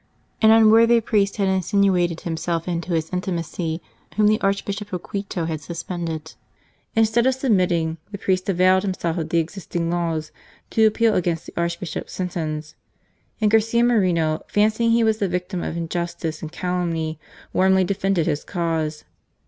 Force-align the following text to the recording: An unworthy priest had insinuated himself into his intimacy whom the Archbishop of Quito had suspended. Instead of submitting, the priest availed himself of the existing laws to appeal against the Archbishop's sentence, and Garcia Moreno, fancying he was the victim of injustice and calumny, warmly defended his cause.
An 0.41 0.49
unworthy 0.49 0.99
priest 0.99 1.37
had 1.37 1.47
insinuated 1.47 2.21
himself 2.21 2.67
into 2.67 2.93
his 2.93 3.11
intimacy 3.11 3.83
whom 4.15 4.25
the 4.25 4.41
Archbishop 4.41 4.91
of 4.91 5.03
Quito 5.03 5.45
had 5.45 5.61
suspended. 5.61 6.33
Instead 6.95 7.27
of 7.27 7.35
submitting, 7.35 7.97
the 8.11 8.17
priest 8.17 8.49
availed 8.49 8.81
himself 8.81 9.19
of 9.19 9.29
the 9.29 9.37
existing 9.37 9.91
laws 9.91 10.31
to 10.71 10.87
appeal 10.87 11.13
against 11.13 11.45
the 11.45 11.53
Archbishop's 11.55 12.13
sentence, 12.13 12.73
and 13.39 13.51
Garcia 13.51 13.83
Moreno, 13.83 14.43
fancying 14.47 14.89
he 14.89 15.03
was 15.03 15.19
the 15.19 15.27
victim 15.27 15.61
of 15.61 15.77
injustice 15.77 16.41
and 16.41 16.51
calumny, 16.51 17.19
warmly 17.53 17.83
defended 17.83 18.25
his 18.25 18.43
cause. 18.43 19.03